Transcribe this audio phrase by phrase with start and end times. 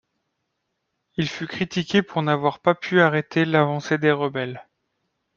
[1.15, 4.65] Il fut critiqué pour n'avoir pas pu arrêter l'avancée des rebelles.